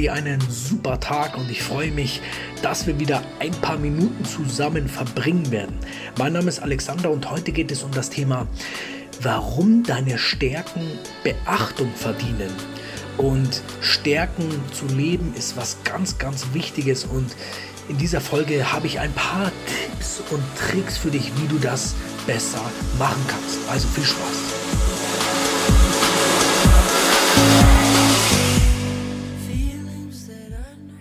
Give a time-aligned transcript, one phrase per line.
[0.00, 2.22] dir einen super Tag und ich freue mich,
[2.62, 5.76] dass wir wieder ein paar Minuten zusammen verbringen werden.
[6.18, 8.46] Mein Name ist Alexander und heute geht es um das Thema,
[9.20, 10.80] warum deine Stärken
[11.22, 12.50] Beachtung verdienen.
[13.18, 17.36] Und Stärken zu leben ist was ganz, ganz Wichtiges und
[17.90, 21.94] in dieser Folge habe ich ein paar Tipps und Tricks für dich, wie du das
[22.26, 22.62] besser
[22.98, 23.58] machen kannst.
[23.68, 24.49] Also viel Spaß.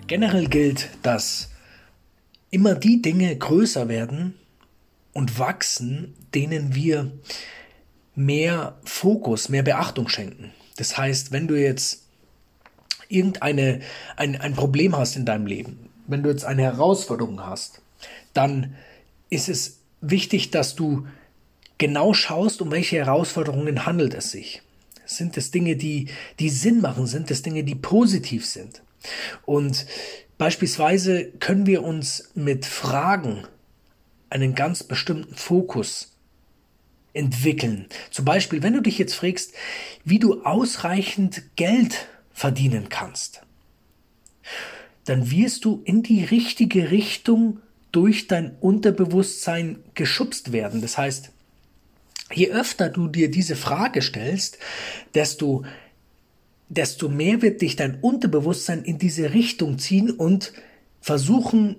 [0.09, 1.49] Generell gilt, dass
[2.49, 4.34] immer die Dinge größer werden
[5.13, 7.12] und wachsen, denen wir
[8.16, 10.52] mehr Fokus, mehr Beachtung schenken.
[10.77, 12.08] Das heißt, wenn du jetzt
[13.08, 13.82] irgendeine
[14.16, 15.77] ein, ein Problem hast in deinem Leben,
[16.08, 17.84] wenn du jetzt eine Herausforderung hast,
[18.34, 18.73] dann
[19.30, 21.05] ist es wichtig, dass du
[21.77, 24.63] genau schaust, um welche Herausforderungen handelt es sich.
[25.05, 26.07] Sind es Dinge, die,
[26.40, 27.05] die Sinn machen?
[27.05, 28.82] Sind es Dinge, die positiv sind?
[29.45, 29.85] Und
[30.37, 33.43] beispielsweise können wir uns mit Fragen
[34.29, 36.15] einen ganz bestimmten Fokus
[37.13, 37.87] entwickeln.
[38.11, 39.53] Zum Beispiel, wenn du dich jetzt fragst,
[40.03, 43.41] wie du ausreichend Geld verdienen kannst,
[45.05, 47.59] dann wirst du in die richtige Richtung
[47.91, 50.81] durch dein Unterbewusstsein geschubst werden.
[50.81, 51.31] Das heißt,
[52.33, 54.59] je öfter du dir diese Frage stellst,
[55.15, 55.65] desto
[56.70, 60.53] desto mehr wird dich dein Unterbewusstsein in diese Richtung ziehen und
[61.01, 61.76] versuchen,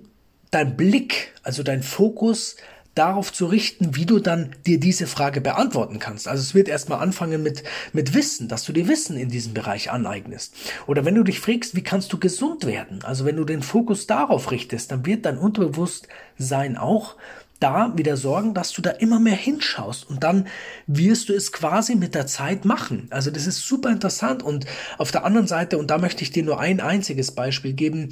[0.51, 2.57] dein Blick, also dein Fokus
[2.93, 6.27] darauf zu richten, wie du dann dir diese Frage beantworten kannst.
[6.27, 9.91] Also es wird erstmal anfangen mit, mit Wissen, dass du dir Wissen in diesem Bereich
[9.91, 10.55] aneignest.
[10.87, 13.01] Oder wenn du dich fragst, wie kannst du gesund werden?
[13.03, 17.15] Also wenn du den Fokus darauf richtest, dann wird dein Unterbewusstsein auch
[17.61, 20.47] da wieder sorgen, dass du da immer mehr hinschaust und dann
[20.87, 23.07] wirst du es quasi mit der Zeit machen.
[23.11, 24.65] Also das ist super interessant und
[24.97, 28.09] auf der anderen Seite, und da möchte ich dir nur ein einziges Beispiel geben,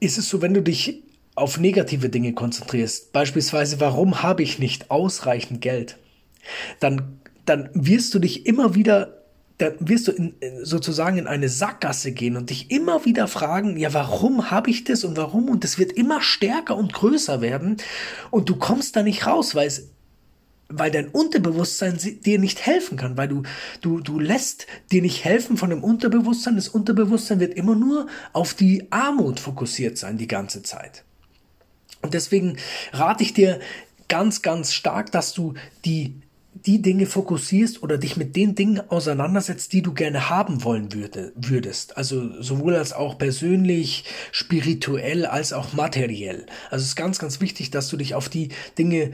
[0.00, 1.02] ist es so, wenn du dich
[1.36, 5.96] auf negative Dinge konzentrierst, beispielsweise, warum habe ich nicht ausreichend Geld,
[6.80, 9.15] dann, dann wirst du dich immer wieder
[9.58, 13.94] dann wirst du in, sozusagen in eine Sackgasse gehen und dich immer wieder fragen, ja,
[13.94, 15.48] warum habe ich das und warum?
[15.48, 17.78] Und es wird immer stärker und größer werden
[18.30, 19.90] und du kommst da nicht raus, weil es
[20.68, 23.44] weil dein Unterbewusstsein dir nicht helfen kann, weil du,
[23.82, 26.56] du, du lässt dir nicht helfen von dem Unterbewusstsein.
[26.56, 31.04] Das Unterbewusstsein wird immer nur auf die Armut fokussiert sein die ganze Zeit.
[32.02, 32.56] Und deswegen
[32.92, 33.60] rate ich dir
[34.08, 36.20] ganz, ganz stark, dass du die
[36.66, 41.32] die Dinge fokussierst oder dich mit den Dingen auseinandersetzt, die du gerne haben wollen würde,
[41.36, 41.96] würdest.
[41.96, 46.46] Also sowohl als auch persönlich, spirituell als auch materiell.
[46.70, 49.12] Also es ist ganz, ganz wichtig, dass du dich auf die Dinge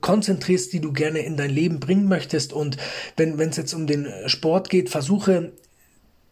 [0.00, 2.54] konzentrierst, die du gerne in dein Leben bringen möchtest.
[2.54, 2.78] Und
[3.16, 5.52] wenn es jetzt um den Sport geht, versuche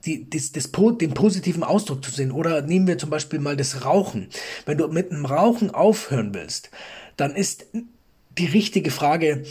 [0.06, 2.32] die, das, das, den positiven Ausdruck zu sehen.
[2.32, 4.28] Oder nehmen wir zum Beispiel mal das Rauchen.
[4.64, 6.70] Wenn du mit dem Rauchen aufhören willst,
[7.16, 7.66] dann ist
[8.38, 9.44] die richtige Frage,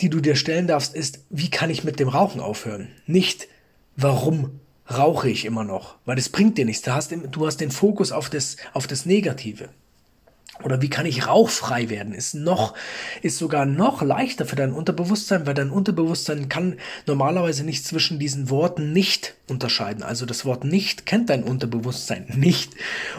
[0.00, 2.88] die du dir stellen darfst, ist, wie kann ich mit dem Rauchen aufhören?
[3.06, 3.48] Nicht,
[3.96, 5.96] warum rauche ich immer noch?
[6.04, 6.82] Weil das bringt dir nichts.
[6.82, 9.68] Du hast, du hast den Fokus auf das, auf das Negative.
[10.62, 12.12] Oder wie kann ich rauchfrei werden?
[12.12, 12.74] Ist noch,
[13.22, 18.50] ist sogar noch leichter für dein Unterbewusstsein, weil dein Unterbewusstsein kann normalerweise nicht zwischen diesen
[18.50, 20.02] Worten nicht unterscheiden.
[20.02, 22.72] Also das Wort nicht kennt dein Unterbewusstsein nicht.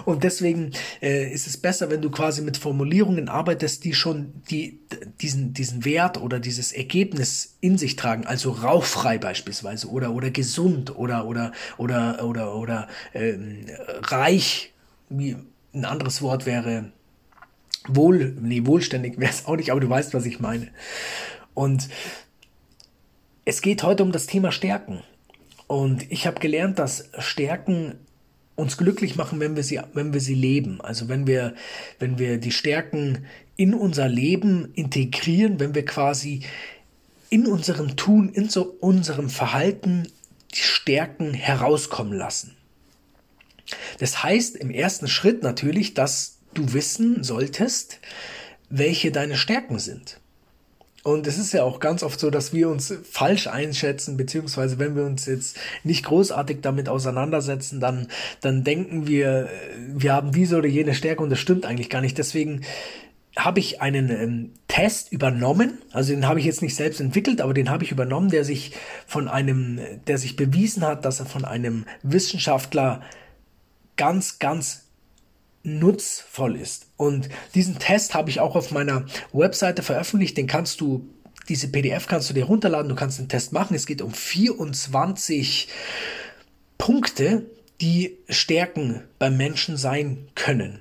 [0.05, 0.71] Und deswegen
[1.01, 4.79] äh, ist es besser, wenn du quasi mit Formulierungen arbeitest, die schon die,
[5.21, 8.25] diesen, diesen Wert oder dieses Ergebnis in sich tragen.
[8.25, 13.65] Also rauchfrei beispielsweise oder, oder gesund oder, oder, oder, oder, oder, ähm,
[14.03, 14.73] reich.
[15.09, 15.37] Wie
[15.73, 16.91] ein anderes Wort wäre,
[17.88, 20.69] wohl, nee, wohlständig wäre es auch nicht, aber du weißt, was ich meine.
[21.53, 21.89] Und
[23.45, 25.03] es geht heute um das Thema Stärken.
[25.67, 27.95] Und ich habe gelernt, dass Stärken
[28.55, 30.81] uns glücklich machen, wenn wir sie, wenn wir sie leben.
[30.81, 31.53] Also wenn wir,
[31.99, 36.41] wenn wir die Stärken in unser Leben integrieren, wenn wir quasi
[37.29, 40.07] in unserem Tun, in so unserem Verhalten
[40.53, 42.56] die Stärken herauskommen lassen.
[44.00, 47.99] Das heißt im ersten Schritt natürlich, dass du wissen solltest,
[48.69, 50.19] welche deine Stärken sind.
[51.03, 54.94] Und es ist ja auch ganz oft so, dass wir uns falsch einschätzen, beziehungsweise wenn
[54.95, 58.09] wir uns jetzt nicht großartig damit auseinandersetzen, dann,
[58.41, 59.47] dann denken wir,
[59.88, 62.17] wir haben diese oder jene Stärke und das stimmt eigentlich gar nicht.
[62.17, 62.63] Deswegen
[63.38, 67.53] habe ich einen ähm, Test übernommen, also den habe ich jetzt nicht selbst entwickelt, aber
[67.53, 68.73] den habe ich übernommen, der sich
[69.05, 73.01] von einem, der sich bewiesen hat, dass er von einem Wissenschaftler
[73.95, 74.87] ganz, ganz
[75.67, 76.87] nutzvoll ist.
[76.95, 80.37] Und diesen Test habe ich auch auf meiner Webseite veröffentlicht.
[80.37, 81.07] Den kannst du,
[81.49, 82.89] diese PDF kannst du dir runterladen.
[82.89, 83.75] Du kannst den Test machen.
[83.75, 85.67] Es geht um 24
[86.77, 87.45] Punkte.
[87.79, 90.79] die Stärken beim Menschen sein können.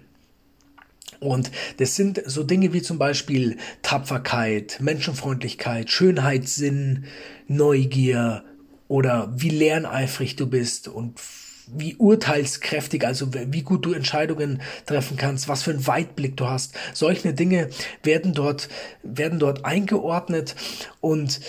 [1.20, 7.04] Und das sind so Dinge wie zum Beispiel Tapferkeit, Menschenfreundlichkeit, Schönheitssinn,
[7.48, 8.44] Neugier
[8.88, 11.20] oder wie lerneifrig du bist und
[11.66, 16.74] wie urteilskräftig, also wie gut du Entscheidungen treffen kannst, was für einen Weitblick du hast.
[16.94, 17.70] Solche Dinge
[18.02, 18.68] werden dort,
[19.02, 20.54] werden dort eingeordnet.
[21.00, 21.40] Und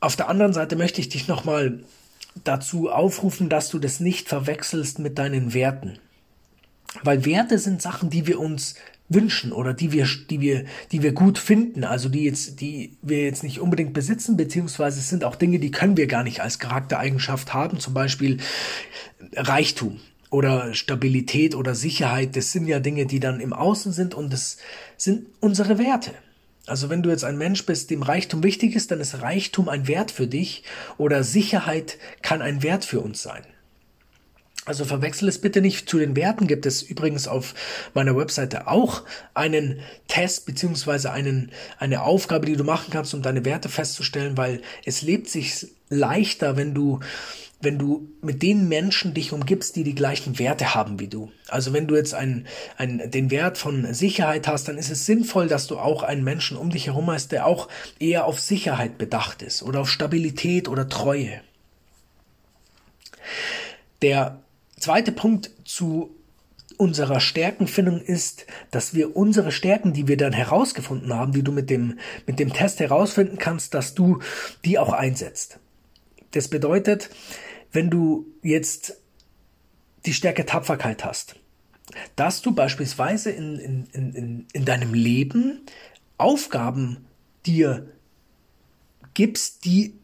[0.00, 1.80] auf der anderen Seite möchte ich dich nochmal
[2.44, 5.98] dazu aufrufen, dass du das nicht verwechselst mit deinen Werten.
[7.02, 8.74] Weil Werte sind Sachen, die wir uns
[9.14, 13.22] wünschen oder die wir, die wir, die wir gut finden, also die jetzt, die wir
[13.22, 16.58] jetzt nicht unbedingt besitzen, beziehungsweise es sind auch Dinge, die können wir gar nicht als
[16.58, 18.38] Charaktereigenschaft haben, zum Beispiel
[19.34, 20.00] Reichtum
[20.30, 24.56] oder Stabilität oder Sicherheit, das sind ja Dinge, die dann im Außen sind und das
[24.96, 26.12] sind unsere Werte.
[26.66, 29.88] Also wenn du jetzt ein Mensch bist, dem Reichtum wichtig ist, dann ist Reichtum ein
[29.88, 30.62] Wert für dich
[30.96, 33.42] oder Sicherheit kann ein Wert für uns sein.
[34.64, 36.46] Also verwechsel es bitte nicht zu den Werten.
[36.46, 37.54] Gibt es übrigens auf
[37.94, 39.02] meiner Webseite auch
[39.34, 44.62] einen Test beziehungsweise einen, eine Aufgabe, die du machen kannst, um deine Werte festzustellen, weil
[44.84, 47.00] es lebt sich leichter, wenn du
[47.64, 51.30] wenn du mit den Menschen dich umgibst, die die gleichen Werte haben wie du.
[51.46, 55.46] Also wenn du jetzt einen, einen, den Wert von Sicherheit hast, dann ist es sinnvoll,
[55.46, 57.68] dass du auch einen Menschen um dich herum hast, der auch
[58.00, 61.40] eher auf Sicherheit bedacht ist oder auf Stabilität oder Treue.
[64.02, 64.41] Der
[64.82, 66.14] zweite Punkt zu
[66.76, 71.70] unserer Stärkenfindung ist, dass wir unsere Stärken, die wir dann herausgefunden haben, die du mit
[71.70, 74.18] dem, mit dem Test herausfinden kannst, dass du
[74.64, 75.58] die auch einsetzt.
[76.32, 77.10] Das bedeutet,
[77.72, 78.96] wenn du jetzt
[80.06, 81.36] die Stärke Tapferkeit hast,
[82.16, 85.60] dass du beispielsweise in, in, in, in deinem Leben
[86.18, 87.04] Aufgaben
[87.46, 87.86] dir
[89.14, 89.94] gibst, die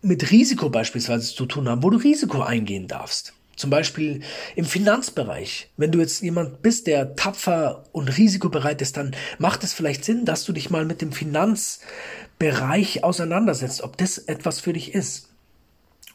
[0.00, 3.34] mit Risiko beispielsweise zu tun haben, wo du Risiko eingehen darfst.
[3.56, 4.20] Zum Beispiel
[4.56, 5.70] im Finanzbereich.
[5.76, 10.24] Wenn du jetzt jemand bist, der tapfer und risikobereit ist, dann macht es vielleicht Sinn,
[10.24, 15.28] dass du dich mal mit dem Finanzbereich auseinandersetzt, ob das etwas für dich ist.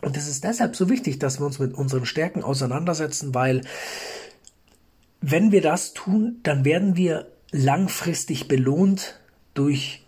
[0.01, 3.61] Und es ist deshalb so wichtig, dass wir uns mit unseren Stärken auseinandersetzen, weil
[5.21, 9.19] wenn wir das tun, dann werden wir langfristig belohnt
[9.53, 10.05] durch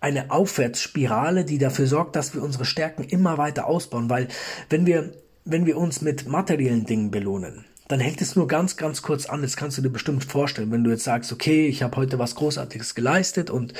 [0.00, 4.28] eine Aufwärtsspirale, die dafür sorgt, dass wir unsere Stärken immer weiter ausbauen, weil
[4.68, 9.02] wenn wir wenn wir uns mit materiellen Dingen belohnen, dann hält es nur ganz, ganz
[9.02, 9.42] kurz an.
[9.42, 12.34] Das kannst du dir bestimmt vorstellen, wenn du jetzt sagst, okay, ich habe heute was
[12.34, 13.74] Großartiges geleistet und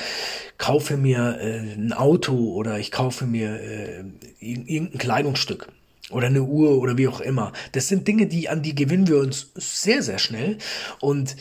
[0.58, 4.04] kaufe mir äh, ein Auto oder ich kaufe mir äh,
[4.40, 5.68] irgendein Kleidungsstück
[6.10, 7.52] oder eine Uhr oder wie auch immer.
[7.72, 10.58] Das sind Dinge, die an die gewinnen wir uns sehr, sehr schnell.
[11.00, 11.36] Und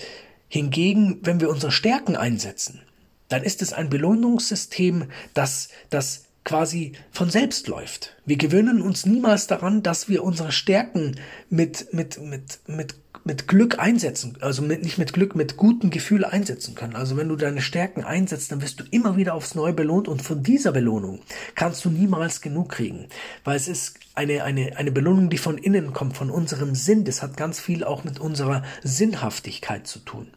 [0.47, 2.81] hingegen, wenn wir unsere Stärken einsetzen,
[3.27, 8.15] dann ist es ein Belohnungssystem, das, das quasi von selbst läuft.
[8.25, 11.15] Wir gewöhnen uns niemals daran, dass wir unsere Stärken
[11.49, 16.25] mit, mit, mit, mit, mit Glück einsetzen, also mit, nicht mit Glück, mit gutem Gefühl
[16.25, 16.95] einsetzen können.
[16.95, 20.21] Also wenn du deine Stärken einsetzt, dann wirst du immer wieder aufs Neue belohnt und
[20.21, 21.21] von dieser Belohnung
[21.55, 23.07] kannst du niemals genug kriegen,
[23.45, 27.05] weil es ist eine, eine, eine Belohnung, die von innen kommt, von unserem Sinn.
[27.05, 30.27] Das hat ganz viel auch mit unserer Sinnhaftigkeit zu tun.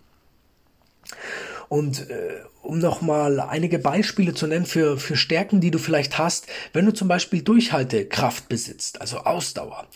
[1.68, 6.46] Und äh, um nochmal einige Beispiele zu nennen für, für Stärken, die du vielleicht hast,
[6.72, 9.86] wenn du zum Beispiel Durchhaltekraft besitzt, also Ausdauer,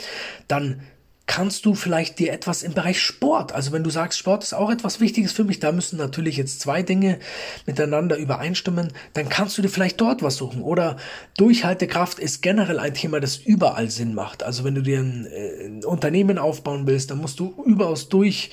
[0.49, 0.83] dann
[1.31, 4.69] kannst du vielleicht dir etwas im Bereich Sport, also wenn du sagst, Sport ist auch
[4.69, 7.21] etwas Wichtiges für mich, da müssen natürlich jetzt zwei Dinge
[7.67, 10.61] miteinander übereinstimmen, dann kannst du dir vielleicht dort was suchen.
[10.61, 10.97] Oder
[11.37, 14.43] Durchhaltekraft ist generell ein Thema, das überall Sinn macht.
[14.43, 18.51] Also wenn du dir ein, äh, ein Unternehmen aufbauen willst, dann musst du überaus durch,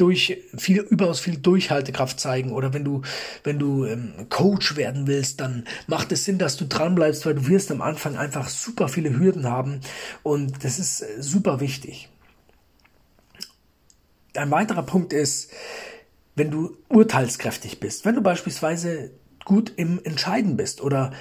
[0.00, 2.52] durch viel, überaus viel Durchhaltekraft zeigen.
[2.52, 3.02] Oder wenn du,
[3.44, 7.46] wenn du ähm, Coach werden willst, dann macht es Sinn, dass du dranbleibst, weil du
[7.48, 9.80] wirst am Anfang einfach super viele Hürden haben
[10.22, 12.08] und das ist äh, super wichtig.
[14.34, 15.50] Ein weiterer Punkt ist,
[16.34, 19.10] wenn du urteilskräftig bist, wenn du beispielsweise
[19.44, 21.12] gut im Entscheiden bist oder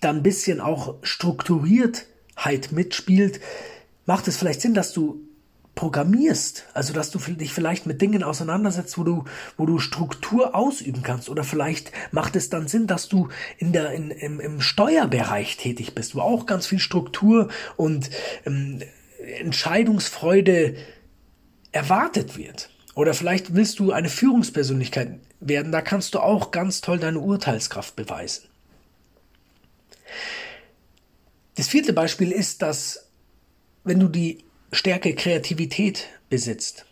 [0.00, 3.40] da ein bisschen auch Strukturiertheit mitspielt,
[4.04, 5.27] macht es vielleicht Sinn, dass du
[5.78, 9.24] programmierst, also dass du dich vielleicht mit Dingen auseinandersetzt, wo du,
[9.56, 11.28] wo du Struktur ausüben kannst.
[11.28, 15.94] Oder vielleicht macht es dann Sinn, dass du in der, in, im, im Steuerbereich tätig
[15.94, 18.10] bist, wo auch ganz viel Struktur und
[18.44, 18.82] ähm,
[19.38, 20.74] Entscheidungsfreude
[21.70, 22.70] erwartet wird.
[22.96, 27.94] Oder vielleicht willst du eine Führungspersönlichkeit werden, da kannst du auch ganz toll deine Urteilskraft
[27.94, 28.48] beweisen.
[31.54, 33.08] Das vierte Beispiel ist, dass
[33.84, 36.86] wenn du die Stärke Kreativität besitzt,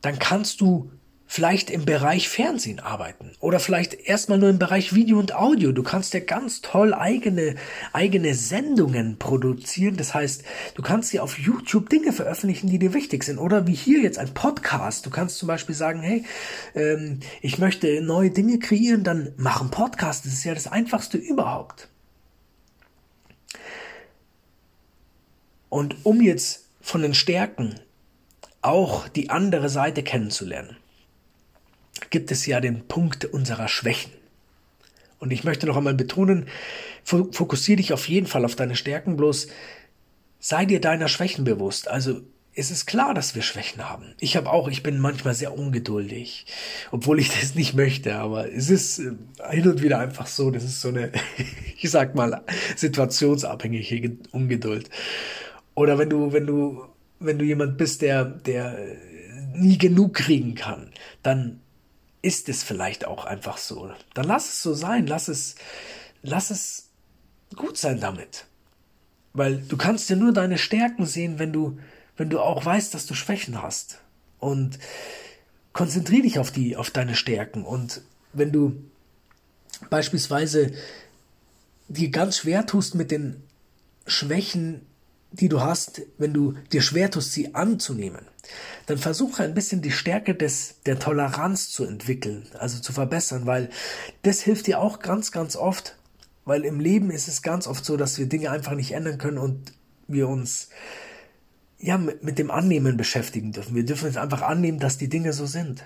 [0.00, 0.90] dann kannst du
[1.30, 5.72] vielleicht im Bereich Fernsehen arbeiten oder vielleicht erstmal nur im Bereich Video und Audio.
[5.72, 7.56] Du kannst ja ganz toll eigene,
[7.92, 9.98] eigene Sendungen produzieren.
[9.98, 10.42] Das heißt,
[10.74, 13.38] du kannst ja auf YouTube Dinge veröffentlichen, die dir wichtig sind.
[13.38, 15.04] Oder wie hier jetzt ein Podcast.
[15.04, 16.24] Du kannst zum Beispiel sagen, hey,
[16.74, 20.24] ähm, ich möchte neue Dinge kreieren, dann mach einen Podcast.
[20.24, 21.88] Das ist ja das Einfachste überhaupt.
[25.68, 27.80] Und um jetzt von den Stärken
[28.62, 30.76] auch die andere Seite kennenzulernen,
[32.10, 34.12] gibt es ja den Punkt unserer Schwächen.
[35.18, 36.46] Und ich möchte noch einmal betonen,
[37.04, 39.48] fokussiere dich auf jeden Fall auf deine Stärken, bloß
[40.38, 41.88] sei dir deiner Schwächen bewusst.
[41.88, 42.20] Also
[42.54, 44.14] es ist klar, dass wir Schwächen haben.
[44.18, 46.44] Ich habe auch, ich bin manchmal sehr ungeduldig,
[46.90, 49.12] obwohl ich das nicht möchte, aber es ist äh,
[49.50, 51.12] hin und wieder einfach so, das ist so eine,
[51.80, 52.42] ich sag mal,
[52.74, 54.90] situationsabhängige Ungeduld.
[55.78, 56.86] Oder wenn du, wenn du,
[57.20, 58.76] wenn du jemand bist, der, der
[59.54, 60.90] nie genug kriegen kann,
[61.22, 61.60] dann
[62.20, 63.88] ist es vielleicht auch einfach so.
[64.12, 65.54] Dann lass es so sein, lass es,
[66.20, 66.88] lass es
[67.54, 68.46] gut sein damit.
[69.34, 71.78] Weil du kannst ja nur deine Stärken sehen, wenn du,
[72.16, 74.00] wenn du auch weißt, dass du Schwächen hast.
[74.40, 74.80] Und
[75.72, 77.64] konzentriere dich auf die, auf deine Stärken.
[77.64, 78.82] Und wenn du
[79.90, 80.72] beispielsweise
[81.86, 83.44] dir ganz schwer tust mit den
[84.08, 84.87] Schwächen
[85.30, 88.26] die du hast, wenn du dir schwer tust, sie anzunehmen,
[88.86, 93.68] dann versuche ein bisschen die Stärke des, der Toleranz zu entwickeln, also zu verbessern, weil
[94.22, 95.96] das hilft dir auch ganz, ganz oft,
[96.44, 99.38] weil im Leben ist es ganz oft so, dass wir Dinge einfach nicht ändern können
[99.38, 99.72] und
[100.06, 100.70] wir uns
[101.78, 103.74] ja mit, dem Annehmen beschäftigen dürfen.
[103.74, 105.84] Wir dürfen es einfach annehmen, dass die Dinge so sind.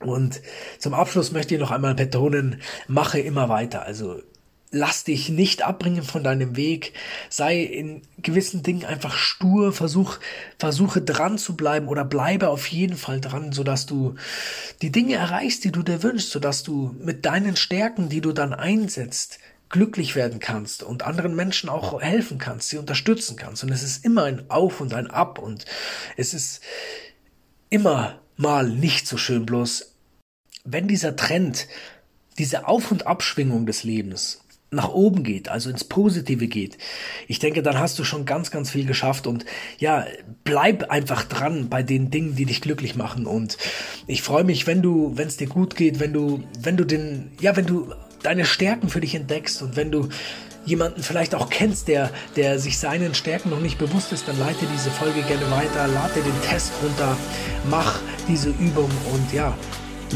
[0.00, 0.40] Und
[0.78, 3.82] zum Abschluss möchte ich noch einmal betonen, mache immer weiter.
[3.82, 4.22] Also
[4.70, 6.92] lass dich nicht abbringen von deinem Weg,
[7.30, 10.18] sei in gewissen Dingen einfach stur, versuch,
[10.58, 14.14] versuche dran zu bleiben oder bleibe auf jeden Fall dran, sodass du
[14.82, 18.52] die Dinge erreichst, die du dir wünschst, sodass du mit deinen Stärken, die du dann
[18.52, 19.38] einsetzt,
[19.70, 23.62] glücklich werden kannst und anderen Menschen auch helfen kannst, sie unterstützen kannst.
[23.62, 25.64] Und es ist immer ein Auf und ein Ab und
[26.16, 26.62] es ist
[27.70, 29.94] immer mal nicht so schön, bloß
[30.64, 31.66] wenn dieser Trend,
[32.38, 36.78] diese Auf- und Abschwingung des Lebens nach oben geht, also ins Positive geht,
[37.26, 39.44] ich denke, dann hast du schon ganz, ganz viel geschafft und
[39.78, 40.06] ja,
[40.44, 43.56] bleib einfach dran bei den Dingen, die dich glücklich machen und
[44.06, 47.32] ich freue mich, wenn du, wenn es dir gut geht, wenn du, wenn du den,
[47.40, 50.08] ja, wenn du deine Stärken für dich entdeckst und wenn du
[50.68, 54.66] jemanden vielleicht auch kennst, der, der sich seinen Stärken noch nicht bewusst ist, dann leite
[54.72, 57.16] diese Folge gerne weiter, lade den Test runter,
[57.70, 59.56] mach diese Übung und ja,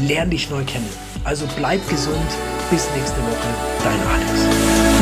[0.07, 1.12] lern dich neu kennen.
[1.23, 2.17] Also bleib gesund.
[2.69, 3.47] Bis nächste Woche.
[3.83, 4.92] Dein Alex.